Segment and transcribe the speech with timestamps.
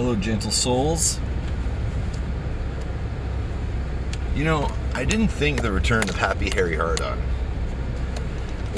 [0.00, 1.20] Hello, gentle souls.
[4.34, 7.20] You know, I didn't think the return of Happy Harry Hardon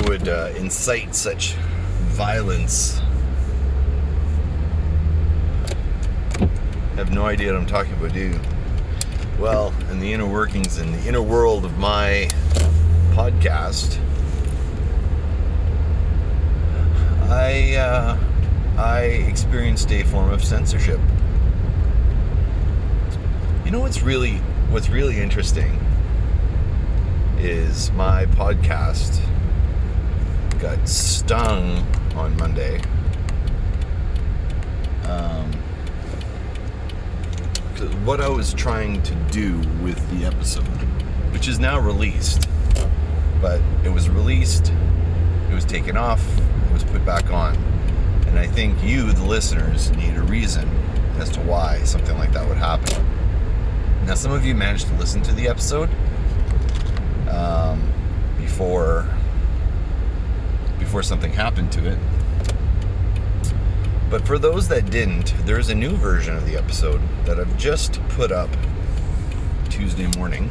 [0.08, 1.52] would uh, incite such
[2.08, 3.00] violence.
[6.40, 8.40] I have no idea what I'm talking about, do you?
[9.38, 12.28] Well, in the inner workings, in the inner world of my
[13.12, 13.96] podcast,
[17.30, 18.18] I uh,
[18.76, 20.98] I experienced a form of censorship.
[23.72, 24.34] You know what's really
[24.68, 25.78] what's really interesting
[27.38, 29.18] is my podcast
[30.60, 31.78] got stung
[32.14, 32.82] on Monday.
[35.04, 35.50] Um,
[38.04, 40.66] what I was trying to do with the episode,
[41.32, 42.46] which is now released,
[43.40, 44.70] but it was released,
[45.50, 47.56] it was taken off, it was put back on.
[48.26, 50.68] And I think you, the listeners, need a reason
[51.16, 53.11] as to why something like that would happen.
[54.06, 55.88] Now, some of you managed to listen to the episode
[57.28, 57.92] um,
[58.36, 59.08] before
[60.78, 61.98] before something happened to it.
[64.10, 68.02] But for those that didn't, there's a new version of the episode that I've just
[68.08, 68.50] put up
[69.70, 70.50] Tuesday morning.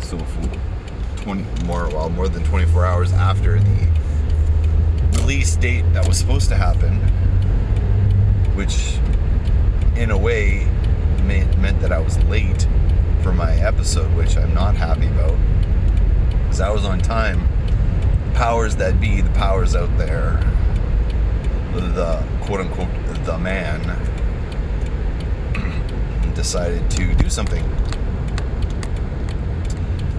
[0.00, 3.88] So, for 20 more, well, more than 24 hours after the
[5.18, 6.96] release date that was supposed to happen,
[8.54, 8.96] which
[9.96, 10.66] in a way
[11.22, 12.66] meant, meant that I was late
[13.22, 15.38] for my episode, which I'm not happy about.
[16.42, 17.48] Because I was on time.
[18.34, 20.40] Powers that be, the powers out there,
[21.72, 22.88] the quote unquote
[23.24, 23.80] the man,
[26.34, 27.64] decided to do something.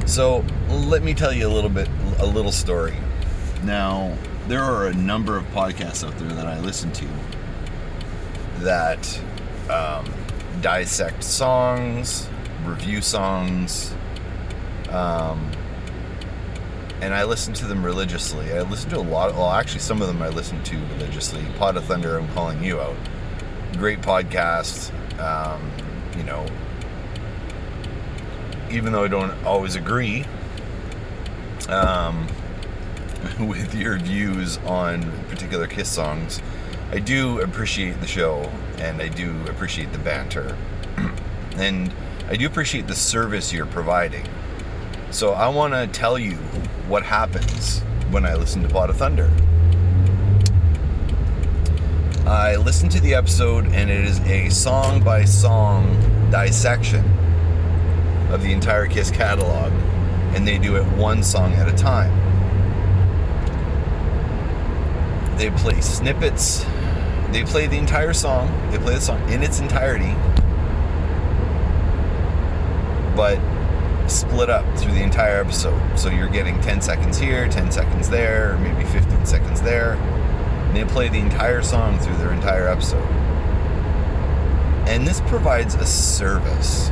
[0.05, 2.95] So let me tell you a little bit, a little story.
[3.63, 4.15] Now,
[4.47, 7.07] there are a number of podcasts out there that I listen to
[8.59, 9.19] that
[9.69, 10.12] um,
[10.63, 12.29] dissect songs,
[12.63, 13.93] review songs,
[14.89, 15.51] um,
[17.01, 18.53] and I listen to them religiously.
[18.53, 19.33] I listen to a lot.
[19.33, 21.43] Well, actually, some of them I listen to religiously.
[21.57, 22.95] Pod of Thunder, I'm calling you out.
[23.77, 24.89] Great podcast.
[25.19, 25.69] Um,
[26.17, 26.45] you know,
[28.71, 30.25] even though I don't always agree
[31.67, 32.25] um,
[33.39, 36.41] with your views on particular Kiss songs,
[36.91, 40.57] I do appreciate the show and I do appreciate the banter.
[41.57, 41.93] and
[42.29, 44.27] I do appreciate the service you're providing.
[45.11, 46.35] So I want to tell you
[46.87, 49.31] what happens when I listen to Pod of Thunder.
[52.25, 55.99] I listened to the episode, and it is a song by song
[56.31, 57.05] dissection
[58.31, 59.71] of the entire Kiss catalog,
[60.33, 62.11] and they do it one song at a time.
[65.37, 66.65] They play snippets,
[67.33, 70.13] they play the entire song, they play the song in its entirety,
[73.15, 73.39] but
[74.07, 75.97] split up through the entire episode.
[75.97, 79.93] So you're getting 10 seconds here, 10 seconds there, or maybe 15 seconds there.
[79.93, 83.07] And they play the entire song through their entire episode.
[84.87, 86.89] And this provides a service.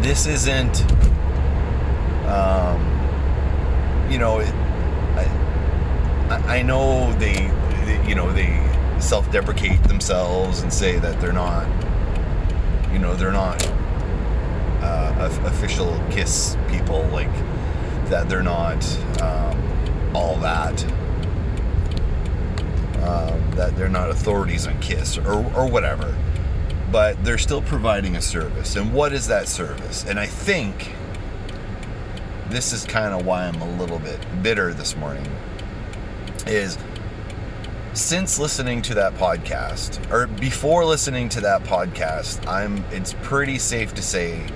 [0.00, 0.82] This isn't,
[2.26, 2.80] um,
[4.10, 4.54] you know, it,
[6.30, 7.50] I, I know they,
[8.08, 8.60] you know, they
[9.00, 11.66] self-deprecate themselves and say that they're not,
[12.92, 13.64] you know, they're not
[14.82, 17.32] uh, official Kiss people, like
[18.08, 18.84] that they're not
[19.20, 20.84] um, all that.
[23.02, 26.16] Um, that they're not authorities on Kiss or, or whatever,
[26.90, 28.76] but they're still providing a service.
[28.76, 30.06] And what is that service?
[30.06, 30.94] And I think
[32.48, 35.26] this is kind of why I'm a little bit bitter this morning.
[36.46, 36.78] Is
[37.94, 42.84] since listening to that podcast, or before listening to that podcast, I'm.
[42.90, 44.46] It's pretty safe to say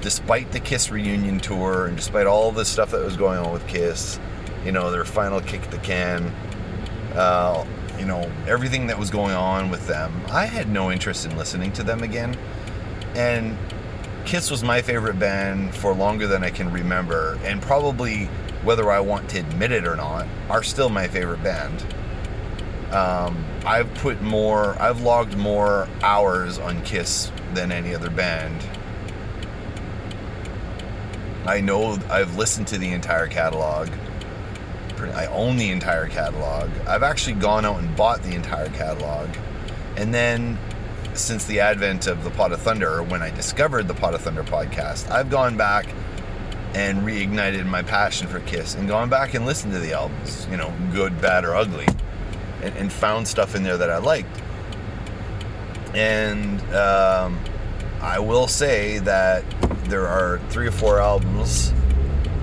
[0.00, 3.66] despite the Kiss reunion tour and despite all the stuff that was going on with
[3.68, 4.18] Kiss,
[4.64, 6.28] you know, their final kick the can,
[7.14, 7.66] uh,
[7.98, 11.72] you know, everything that was going on with them, I had no interest in listening
[11.74, 12.34] to them again.
[13.14, 13.58] And
[14.24, 18.26] Kiss was my favorite band for longer than I can remember, and probably,
[18.64, 21.84] whether I want to admit it or not, are still my favorite band.
[22.90, 28.64] Um, I've put more, I've logged more hours on Kiss than any other band
[31.46, 33.88] I know I've listened to the entire catalog.
[35.14, 36.70] I own the entire catalog.
[36.86, 39.28] I've actually gone out and bought the entire catalog.
[39.96, 40.58] And then,
[41.14, 44.44] since the advent of the Pod of Thunder, when I discovered the Pod of Thunder
[44.44, 45.88] podcast, I've gone back
[46.74, 50.58] and reignited my passion for Kiss and gone back and listened to the albums, you
[50.58, 51.86] know, good, bad, or ugly,
[52.62, 54.40] and, and found stuff in there that I liked.
[55.94, 57.38] And um,
[58.00, 59.44] I will say that
[59.84, 61.72] there are three or four albums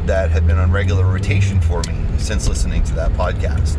[0.05, 3.77] that have been on regular rotation for me since listening to that podcast.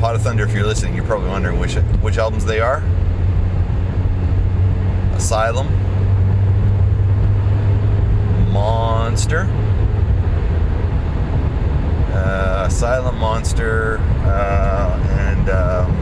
[0.00, 2.82] Pod of Thunder, if you're listening, you're probably wondering which which albums they are.
[5.14, 5.66] Asylum,
[8.52, 9.44] Monster,
[12.16, 15.94] uh, Asylum, Monster, uh, and um,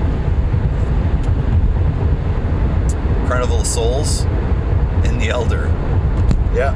[3.26, 4.22] Carnival of Souls,
[5.04, 5.66] and The Elder.
[6.54, 6.74] Yeah.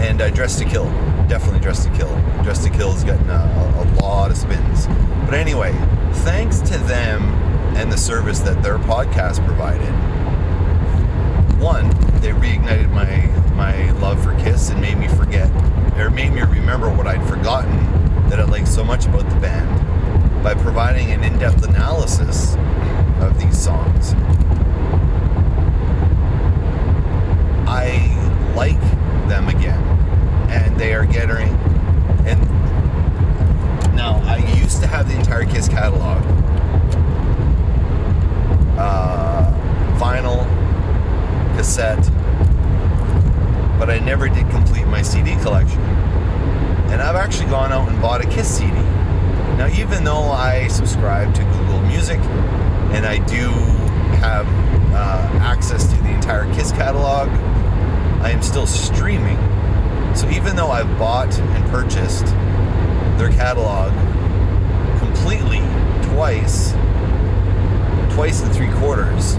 [0.00, 0.84] And uh, Dress to Kill.
[1.28, 2.14] Definitely Dress to Kill.
[2.42, 4.86] Dress to Kill has gotten a, a lot of spins.
[5.24, 5.72] But anyway,
[6.24, 7.22] thanks to them
[7.76, 9.92] and the service that their podcast provided,
[11.60, 11.88] one,
[12.20, 15.50] they reignited my my love for Kiss and made me forget,
[16.00, 17.76] or made me remember what I'd forgotten
[18.28, 22.56] that I liked so much about the band by providing an in-depth analysis
[23.20, 24.14] of these songs.
[27.66, 28.14] I
[28.54, 28.80] like
[29.28, 29.82] them again,
[30.50, 31.48] and they are getting.
[32.26, 32.40] And
[33.94, 36.22] now I used to have the entire Kiss catalog,
[38.78, 39.52] uh,
[39.98, 40.46] vinyl,
[41.56, 41.97] cassette,
[43.78, 45.80] but I never did complete my CD collection.
[46.90, 48.72] And I've actually gone out and bought a Kiss CD.
[49.56, 52.18] Now, even though I subscribe to Google Music
[52.90, 53.50] and I do
[54.18, 54.46] have
[54.92, 57.28] uh, access to the entire Kiss catalog,
[58.20, 59.36] I am still streaming.
[60.14, 62.26] So even though I've bought and purchased
[63.18, 63.92] their catalog
[64.98, 65.60] completely
[66.12, 66.72] twice,
[68.14, 69.36] twice and three quarters,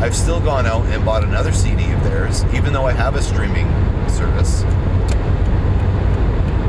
[0.00, 3.22] I've still gone out and bought another CD of theirs, even though I have a
[3.22, 3.66] streaming
[4.08, 4.62] service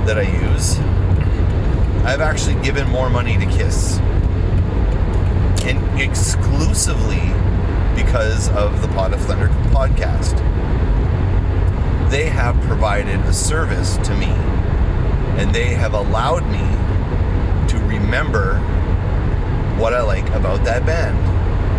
[0.06, 0.78] that I use.
[2.06, 3.98] I've actually given more money to Kiss.
[5.64, 7.32] And exclusively
[7.96, 10.40] because of the Pod of Thunder podcast.
[12.12, 14.28] They have provided a service to me,
[15.38, 16.60] and they have allowed me
[17.70, 18.60] to remember
[19.80, 21.18] what I like about that band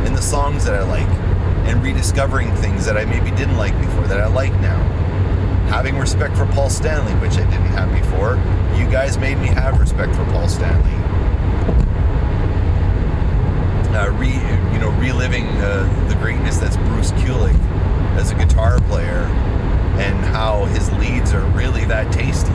[0.06, 1.25] and the songs that I like,
[1.66, 4.78] and rediscovering things that I maybe didn't like before that I like now.
[5.68, 8.36] Having respect for Paul Stanley, which I didn't have before.
[8.78, 10.92] You guys made me have respect for Paul Stanley.
[13.96, 14.28] Uh, re,
[14.72, 17.58] you know, reliving uh, the greatness that's Bruce Kulick
[18.16, 19.24] as a guitar player,
[19.98, 22.52] and how his leads are really that tasty.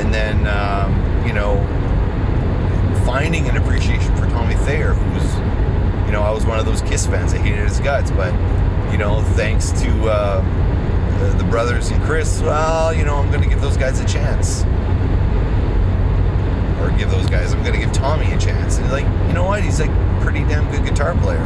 [0.00, 1.56] And then, um, you know,
[3.06, 5.34] finding an appreciation for Tommy Thayer, who's,
[6.12, 7.32] you know, I was one of those Kiss fans.
[7.32, 8.34] I hated his guts, but,
[8.92, 10.42] you know, thanks to uh,
[11.20, 14.60] the, the brothers and Chris, well, you know, I'm to give those guys a chance.
[16.82, 18.76] Or give those guys, I'm to give Tommy a chance.
[18.76, 19.62] And like, you know what?
[19.62, 21.40] He's like pretty damn good guitar player.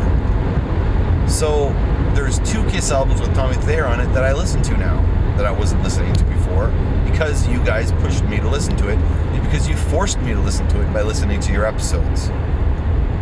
[1.29, 1.69] So
[2.17, 5.01] there's two Kiss albums with Tommy Thayer on it that I listen to now
[5.37, 6.73] that I wasn't listening to before
[7.05, 10.41] because you guys pushed me to listen to it and because you forced me to
[10.41, 12.33] listen to it by listening to your episodes.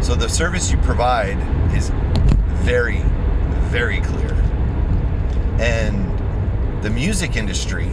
[0.05, 1.39] So the service you provide
[1.75, 1.89] is
[2.63, 3.01] very,
[3.71, 4.35] very clear.
[5.59, 7.89] And the music industry,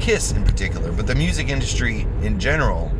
[0.00, 2.92] Kiss in particular, but the music industry in general,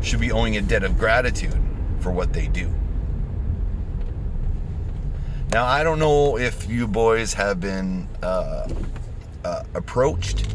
[0.00, 1.56] should be owing a debt of gratitude
[2.00, 2.68] for what they do.
[5.52, 8.68] Now, I don't know if you boys have been uh,
[9.44, 10.48] uh, approached,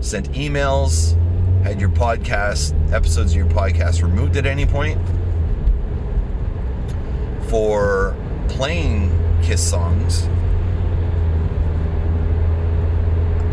[0.00, 1.16] sent emails,
[1.62, 4.98] had your podcast, episodes of your podcast removed at any point
[7.52, 8.16] for
[8.48, 9.10] playing
[9.42, 10.22] Kiss songs.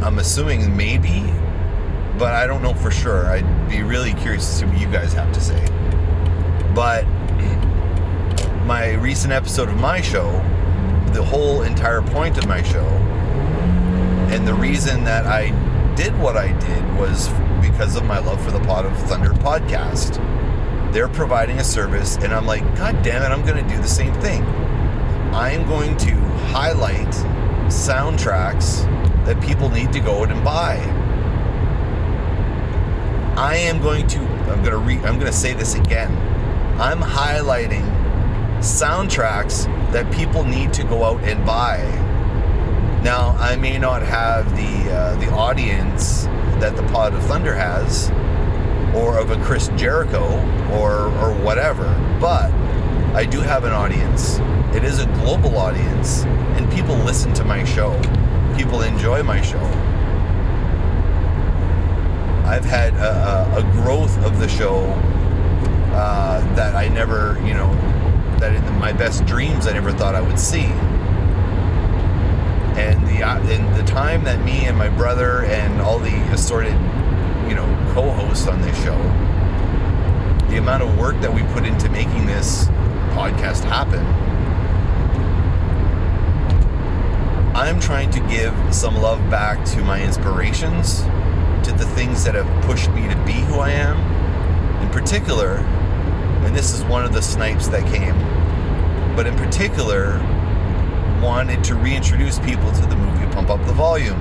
[0.01, 1.25] I'm assuming maybe,
[2.17, 3.25] but I don't know for sure.
[3.25, 5.61] I'd be really curious to see what you guys have to say.
[6.73, 7.03] But
[8.65, 10.31] my recent episode of my show,
[11.11, 12.87] the whole entire point of my show,
[14.31, 15.49] and the reason that I
[15.95, 17.27] did what I did was
[17.61, 20.28] because of my love for the Pod of Thunder podcast.
[20.91, 23.87] They're providing a service, and I'm like, God damn it, I'm going to do the
[23.87, 24.43] same thing.
[25.33, 26.15] I am going to
[26.51, 27.13] highlight
[27.67, 28.83] soundtracks
[29.25, 30.77] that people need to go out and buy.
[33.37, 34.19] I am going to
[34.49, 36.11] I'm going to re, I'm going to say this again.
[36.79, 37.85] I'm highlighting
[38.57, 41.77] soundtracks that people need to go out and buy.
[43.03, 46.23] Now, I may not have the uh, the audience
[46.59, 48.09] that the Pod of Thunder has,
[48.95, 50.25] or of a Chris Jericho,
[50.73, 51.85] or or whatever,
[52.19, 52.51] but
[53.15, 54.39] I do have an audience.
[54.75, 56.23] It is a global audience,
[56.57, 57.99] and people listen to my show.
[58.55, 59.63] People enjoy my show.
[62.45, 64.81] I've had a, a, growth of the show
[65.93, 67.73] uh, that I never, you know,
[68.39, 70.65] that in my best dreams I never thought I would see.
[72.79, 76.73] And the uh, and the time that me and my brother and all the assorted,
[77.49, 78.97] you know, co-hosts on this show,
[80.49, 82.65] the amount of work that we put into making this
[83.15, 84.05] podcast happen.
[87.55, 91.01] I'm trying to give some love back to my inspirations,
[91.65, 93.97] to the things that have pushed me to be who I am.
[94.83, 95.55] In particular,
[96.45, 98.15] and this is one of the snipes that came,
[99.15, 100.19] but in particular,
[101.21, 104.19] wanted to reintroduce people to the movie Pump Up the Volume,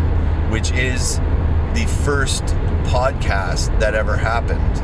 [0.50, 1.18] which is
[1.74, 2.42] the first
[2.88, 4.82] podcast that ever happened.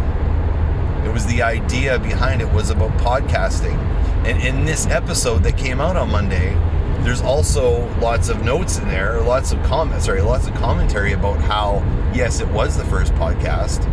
[1.06, 3.78] It was the idea behind it was about podcasting.
[4.26, 6.54] And in this episode that came out on Monday,
[7.02, 11.40] there's also lots of notes in there, lots of comments, sorry, lots of commentary about
[11.40, 11.82] how
[12.14, 13.86] yes, it was the first podcast.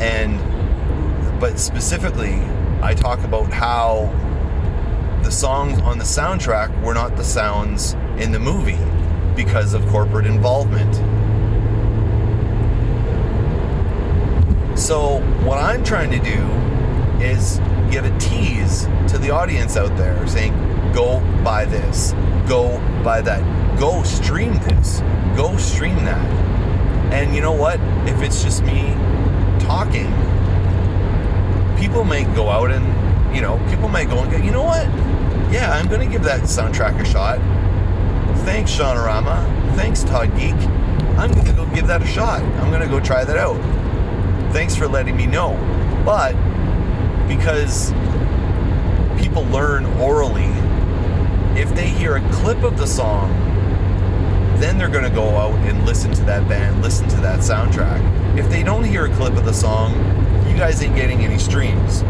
[0.00, 0.38] And
[1.40, 2.40] but specifically,
[2.82, 4.12] I talk about how
[5.22, 8.78] the songs on the soundtrack were not the sounds in the movie
[9.36, 10.96] because of corporate involvement.
[14.78, 16.40] So, what I'm trying to do
[17.22, 17.58] is
[17.90, 20.52] give a tease to the audience out there saying,
[20.94, 22.12] go buy this,
[22.48, 23.42] go buy that,
[23.78, 25.00] go stream this,
[25.36, 26.24] go stream that.
[27.12, 27.80] And you know what?
[28.08, 28.94] If it's just me
[29.58, 30.06] talking,
[31.76, 32.86] people might go out and,
[33.34, 34.86] you know, people might go and go, you know what?
[35.52, 37.38] Yeah, I'm going to give that soundtrack a shot.
[38.44, 39.74] Thanks, Shaunorama.
[39.74, 40.54] Thanks, Todd Geek.
[41.18, 42.42] I'm going to go give that a shot.
[42.42, 43.77] I'm going to go try that out.
[44.52, 45.56] Thanks for letting me know.
[46.04, 46.32] But
[47.28, 47.92] because
[49.18, 50.50] people learn orally,
[51.60, 53.30] if they hear a clip of the song,
[54.58, 58.38] then they're going to go out and listen to that band, listen to that soundtrack.
[58.38, 59.94] If they don't hear a clip of the song,
[60.48, 62.00] you guys ain't getting any streams.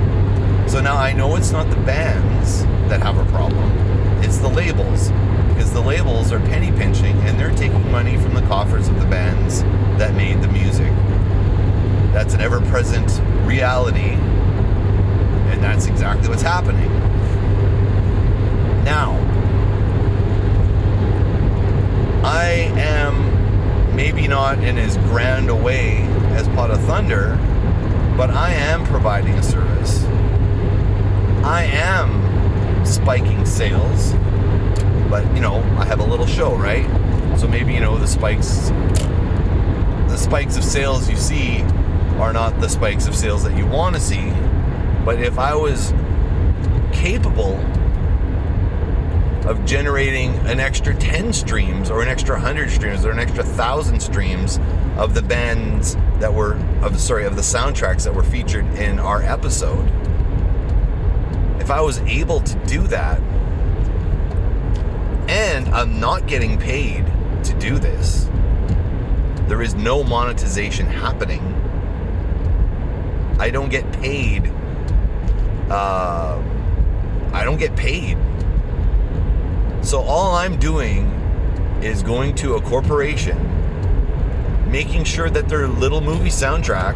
[0.71, 3.71] So now I know it's not the bands that have a problem,
[4.23, 5.11] it's the labels.
[5.49, 9.07] Because the labels are penny pinching and they're taking money from the coffers of the
[9.07, 9.63] bands
[9.99, 10.93] that made the music.
[12.13, 14.15] That's an ever present reality,
[15.51, 16.91] and that's exactly what's happening.
[18.85, 19.13] Now,
[22.25, 25.99] I am maybe not in as grand a way
[26.33, 27.37] as Pod of Thunder,
[28.17, 30.05] but I am providing a service.
[31.45, 34.13] I am spiking sales,
[35.11, 36.87] but you know, I have a little show, right?
[37.39, 38.71] So maybe you know the spikes
[40.09, 41.63] the spikes of sales you see
[42.19, 44.31] are not the spikes of sales that you want to see.
[45.05, 45.93] But if I was
[46.93, 47.55] capable
[49.49, 54.01] of generating an extra 10 streams or an extra 100 streams or an extra 1000
[54.01, 54.59] streams
[54.99, 59.23] of the bands that were of sorry of the soundtracks that were featured in our
[59.23, 59.89] episode
[61.61, 63.21] if i was able to do that
[65.31, 67.07] and i'm not getting paid
[67.43, 68.29] to do this
[69.47, 71.41] there is no monetization happening
[73.39, 74.53] i don't get paid
[75.71, 76.43] uh,
[77.33, 78.17] i don't get paid
[79.89, 81.07] so all I'm doing
[81.83, 83.39] is going to a corporation,
[84.71, 86.95] making sure that their little movie soundtrack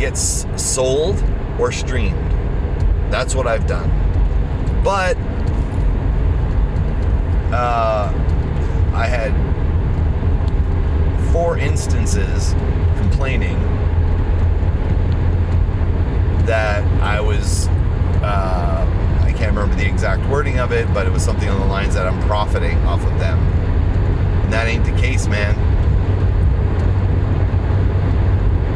[0.00, 1.22] gets sold
[1.58, 2.30] or streamed.
[3.12, 3.90] That's what I've done.
[4.82, 5.18] But
[7.52, 8.10] uh,
[8.94, 9.34] I had
[11.30, 12.54] four instances
[12.96, 13.60] complaining
[16.46, 17.68] that I was.
[18.22, 18.74] Uh,
[19.44, 22.06] can't remember the exact wording of it, but it was something on the lines that
[22.06, 23.38] I'm profiting off of them.
[24.44, 25.54] And that ain't the case, man.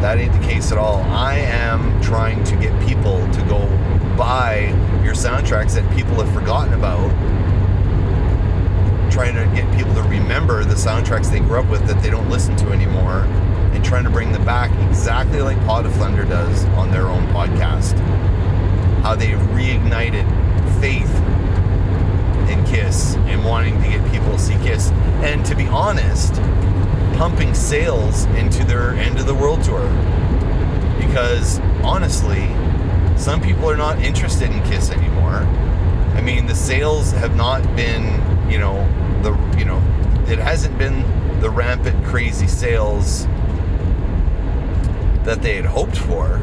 [0.02, 1.00] That ain't the case at all.
[1.02, 3.60] I am trying to get people to go
[4.16, 7.08] buy your soundtracks that people have forgotten about.
[9.12, 12.28] Trying to get people to remember the soundtracks they grew up with that they don't
[12.28, 13.22] listen to anymore.
[13.72, 17.26] And trying to bring them back exactly like Pod of Thunder does on their own
[17.28, 17.96] podcast.
[19.02, 20.26] How they've reignited
[20.80, 21.27] faith
[22.58, 24.90] in Kiss and wanting to get people to see Kiss.
[25.22, 26.34] And to be honest,
[27.16, 29.88] pumping sales into their end of the world tour.
[30.98, 32.48] Because honestly,
[33.16, 35.46] some people are not interested in Kiss anymore.
[36.14, 38.76] I mean, the sales have not been, you know,
[39.22, 39.78] the you know,
[40.28, 41.02] it hasn't been
[41.40, 43.26] the rampant crazy sales
[45.24, 46.40] that they had hoped for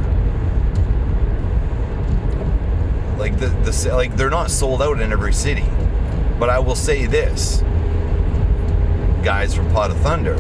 [3.18, 5.66] like the the like they're not sold out in every city.
[6.40, 7.62] But I will say this,
[9.24, 10.38] guys from Pod of Thunder,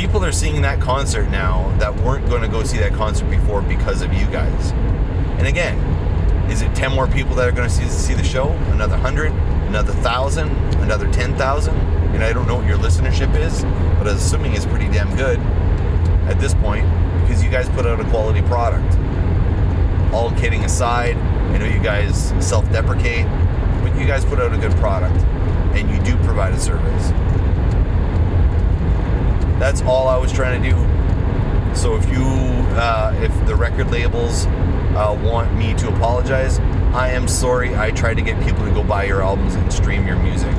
[0.00, 3.60] People are seeing that concert now that weren't going to go see that concert before
[3.60, 4.70] because of you guys.
[5.38, 5.78] And again,
[6.50, 8.48] is it 10 more people that are going to see, see the show?
[8.72, 9.30] Another 100?
[9.68, 10.48] Another 1,000?
[10.80, 11.74] Another 10,000?
[11.76, 13.62] And I don't know what your listenership is,
[13.98, 15.38] but I'm assuming it's pretty damn good
[16.30, 16.88] at this point
[17.20, 18.96] because you guys put out a quality product.
[20.14, 23.26] All kidding aside, I know you guys self deprecate,
[24.00, 25.16] you guys put out a good product
[25.76, 27.10] and you do provide a service.
[29.60, 30.76] That's all I was trying to do.
[31.76, 36.58] So if you, uh, if the record labels uh, want me to apologize,
[36.94, 37.76] I am sorry.
[37.76, 40.52] I tried to get people to go buy your albums and stream your music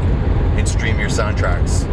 [0.57, 1.83] and stream your soundtracks.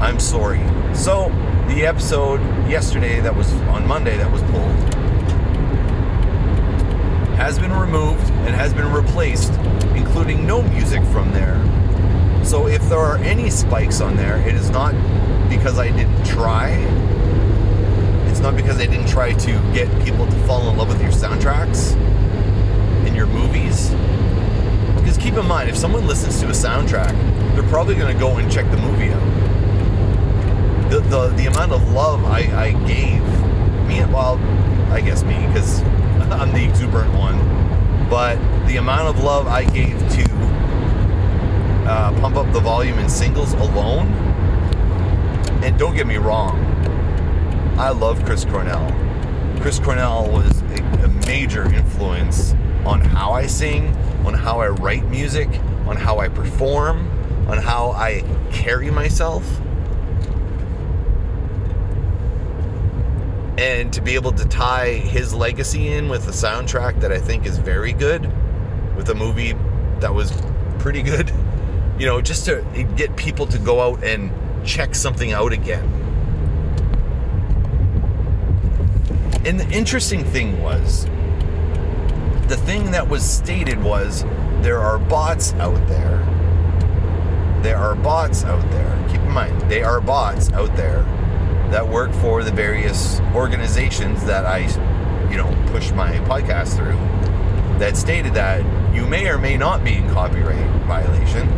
[0.00, 0.60] I'm sorry.
[0.94, 1.28] So
[1.68, 4.94] the episode yesterday that was on Monday that was pulled
[7.36, 9.52] has been removed and has been replaced,
[9.96, 11.60] including no music from there.
[12.44, 14.92] So if there are any spikes on there, it is not
[15.48, 16.70] because I didn't try.
[18.28, 21.10] It's not because I didn't try to get people to fall in love with your
[21.10, 21.94] soundtracks
[23.06, 23.90] and your movies.
[24.96, 27.12] Because keep in mind, if someone listens to a soundtrack,
[27.54, 30.90] they're probably going to go and check the movie out.
[30.90, 33.22] The, the, the amount of love I, I gave,
[33.86, 34.38] me, well,
[34.92, 35.80] I guess me, because
[36.30, 37.38] I'm the exuberant one,
[38.08, 40.24] but the amount of love I gave to
[41.86, 44.08] uh, pump up the volume in singles alone,
[45.62, 46.58] and don't get me wrong,
[47.78, 48.88] I love Chris Cornell.
[49.60, 53.94] Chris Cornell was a, a major influence on how I sing,
[54.26, 55.48] on how I write music,
[55.86, 57.10] on how I perform,
[57.48, 59.44] on how I carry myself.
[63.58, 67.46] And to be able to tie his legacy in with a soundtrack that I think
[67.46, 68.22] is very good,
[68.96, 69.54] with a movie
[70.00, 70.32] that was
[70.78, 71.30] pretty good,
[71.98, 72.64] you know, just to
[72.96, 74.30] get people to go out and
[74.66, 75.84] check something out again.
[79.46, 81.04] And the interesting thing was,
[82.48, 84.24] the thing that was stated was
[84.62, 86.18] there are bots out there.
[87.62, 89.06] There are bots out there.
[89.08, 91.04] Keep in mind, they are bots out there
[91.74, 94.58] that work for the various organizations that I,
[95.28, 96.96] you know, push my podcast through
[97.80, 98.62] that stated that
[98.94, 101.48] you may or may not be in copyright violation.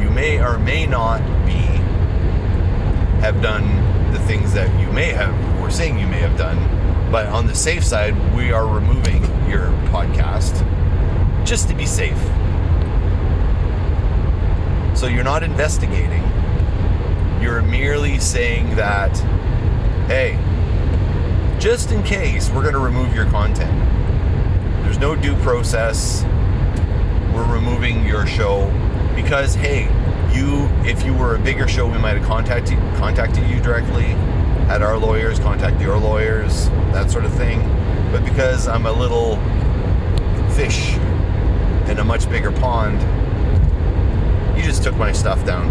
[0.00, 1.52] You may or may not be
[3.22, 6.58] have done the things that you may have or saying you may have done.
[7.12, 10.66] But on the safe side, we are removing your podcast
[11.46, 12.18] just to be safe.
[14.98, 16.24] So you're not investigating
[17.40, 19.16] you're merely saying that,
[20.08, 20.38] hey,
[21.58, 23.72] just in case we're going to remove your content.
[24.84, 26.22] There's no due process.
[27.34, 28.70] We're removing your show
[29.14, 29.84] because, hey,
[30.34, 34.04] you, if you were a bigger show, we might have contacted contacted you directly,
[34.68, 37.60] had our lawyers contact your lawyers, that sort of thing.
[38.12, 39.36] But because I'm a little
[40.52, 40.94] fish
[41.88, 43.00] in a much bigger pond,
[44.56, 45.70] you just took my stuff down.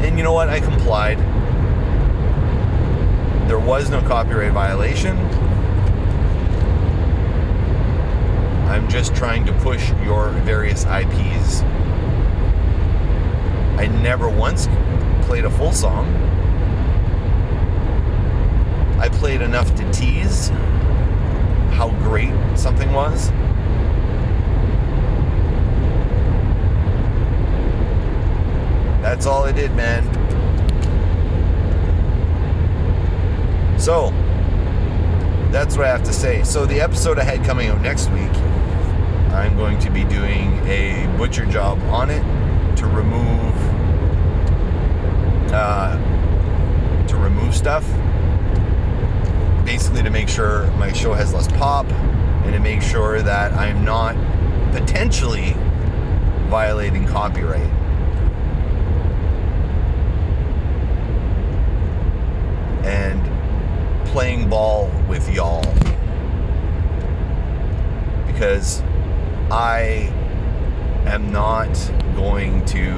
[0.00, 0.48] And you know what?
[0.48, 1.18] I complied.
[3.48, 5.16] There was no copyright violation.
[8.68, 11.62] I'm just trying to push your various IPs.
[13.78, 14.68] I never once
[15.22, 16.06] played a full song.
[18.98, 20.50] I played enough to tease
[21.70, 23.30] how great something was.
[29.08, 30.04] That's all I did, man.
[33.80, 34.10] So,
[35.50, 36.42] that's what I have to say.
[36.44, 38.30] So, the episode I had coming out next week,
[39.32, 42.20] I'm going to be doing a butcher job on it
[42.76, 43.54] to remove
[45.54, 45.96] uh,
[47.06, 47.86] to remove stuff.
[49.64, 53.86] Basically, to make sure my show has less pop and to make sure that I'm
[53.86, 54.14] not
[54.72, 55.54] potentially
[56.50, 57.87] violating copyright.
[62.88, 65.62] And playing ball with y'all
[68.26, 68.80] because
[69.50, 70.10] I
[71.04, 71.68] am not
[72.16, 72.94] going to.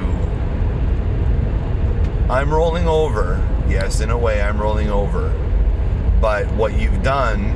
[2.29, 3.45] I'm rolling over.
[3.67, 5.29] Yes, in a way, I'm rolling over.
[6.21, 7.47] But what you've done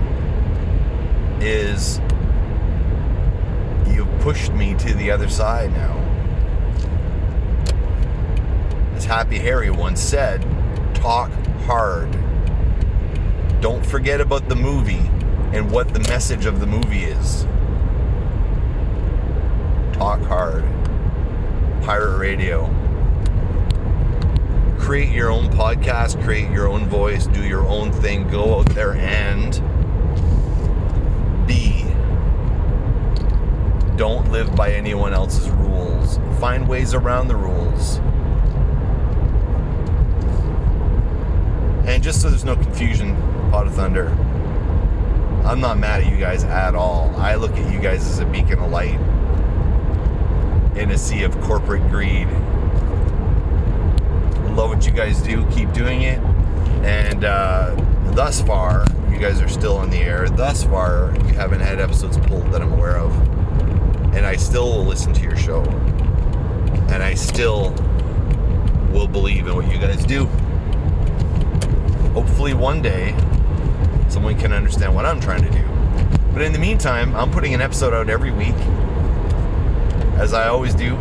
[1.40, 2.00] is
[3.88, 6.02] you've pushed me to the other side now.
[8.96, 10.42] As Happy Harry once said,
[10.96, 11.32] talk
[11.66, 12.25] hard
[13.66, 15.10] don't forget about the movie
[15.52, 17.48] and what the message of the movie is.
[19.92, 20.64] Talk hard.
[21.82, 22.70] Pirate Radio.
[24.78, 28.94] create your own podcast, create your own voice, do your own thing, go out there
[28.94, 29.54] and
[31.48, 31.88] be.
[33.98, 36.20] Don't live by anyone else's rules.
[36.40, 37.98] Find ways around the rules.
[41.88, 43.16] And just so there's no confusion,
[43.52, 44.10] Pod of Thunder,
[45.46, 47.14] I'm not mad at you guys at all.
[47.18, 49.00] I look at you guys as a beacon of light
[50.76, 52.28] in a sea of corporate greed.
[54.56, 55.46] Love what you guys do.
[55.52, 56.20] Keep doing it.
[56.84, 57.76] And uh,
[58.14, 60.30] thus far, you guys are still on the air.
[60.30, 63.14] Thus far, you haven't had episodes pulled that I'm aware of.
[64.16, 65.62] And I still will listen to your show.
[66.90, 67.72] And I still
[68.92, 70.26] will believe in what you guys do.
[72.14, 73.14] Hopefully, one day,
[74.16, 75.62] someone can understand what I'm trying to do.
[76.32, 78.56] But in the meantime, I'm putting an episode out every week,
[80.16, 80.96] as I always do.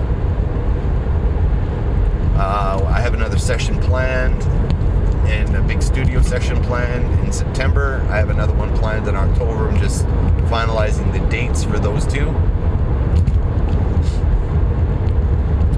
[2.35, 4.43] Uh, I have another session planned
[5.29, 8.05] and a big studio session planned in September.
[8.11, 9.69] I have another one planned in October.
[9.69, 10.07] I'm just
[10.51, 12.31] finalizing the dates for those two.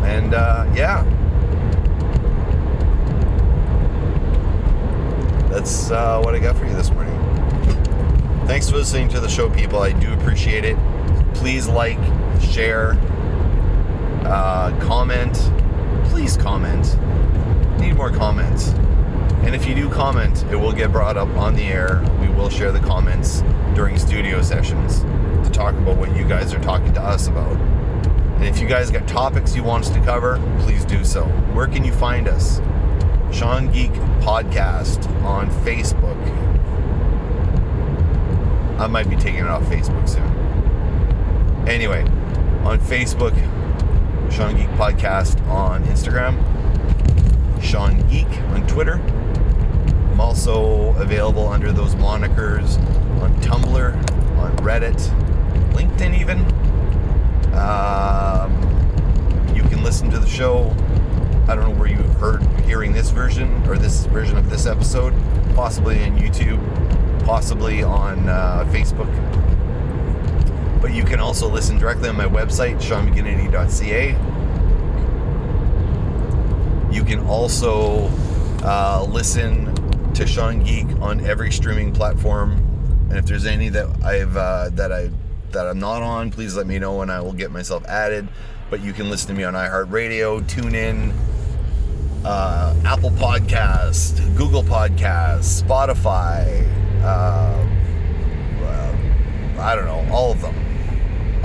[0.06, 1.04] And uh, yeah,
[5.50, 7.15] that's uh, what I got for you this morning.
[8.46, 9.80] Thanks for listening to the show, people.
[9.80, 10.76] I do appreciate it.
[11.34, 11.98] Please like,
[12.40, 12.92] share,
[14.24, 15.34] uh, comment.
[16.10, 16.96] Please comment.
[17.80, 18.68] Need more comments.
[19.42, 22.04] And if you do comment, it will get brought up on the air.
[22.20, 23.42] We will share the comments
[23.74, 25.00] during studio sessions
[25.44, 27.56] to talk about what you guys are talking to us about.
[28.36, 31.24] And if you guys got topics you want us to cover, please do so.
[31.52, 32.58] Where can you find us?
[33.36, 36.45] Sean Geek Podcast on Facebook.
[38.78, 40.22] I might be taking it off Facebook soon.
[41.66, 42.02] Anyway,
[42.64, 43.34] on Facebook,
[44.30, 46.36] Sean Geek Podcast on Instagram,
[47.62, 49.00] Sean Geek on Twitter.
[50.12, 52.78] I'm also available under those monikers
[53.22, 53.94] on Tumblr,
[54.38, 55.00] on Reddit,
[55.72, 56.40] LinkedIn, even.
[57.54, 58.52] Um,
[59.54, 60.74] you can listen to the show.
[61.48, 65.14] I don't know where you heard hearing this version or this version of this episode,
[65.54, 66.60] possibly on YouTube,
[67.26, 69.10] possibly on uh, Facebook.
[70.80, 74.12] But you can also listen directly on my website, seanmcginnity.ca.
[76.94, 78.08] You can also
[78.62, 79.74] uh, listen
[80.14, 82.52] to Sean Geek on every streaming platform.
[83.10, 85.10] And if there's any that I've uh, that I
[85.50, 88.28] that I'm not on, please let me know and I will get myself added.
[88.70, 91.12] But you can listen to me on iHeartRadio, TuneIn,
[92.24, 96.85] uh, Apple Podcast, Google Podcast, Spotify.
[97.06, 97.66] Uh,
[98.62, 98.96] uh,
[99.60, 100.54] I don't know, all of them,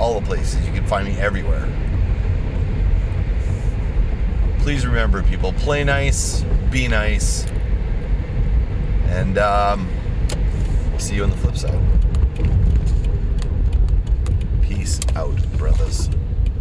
[0.00, 0.66] all the places.
[0.66, 1.68] You can find me everywhere.
[4.58, 7.46] Please remember, people, play nice, be nice,
[9.06, 9.88] and um,
[10.98, 11.78] see you on the flip side.
[14.62, 16.08] Peace out, brothers.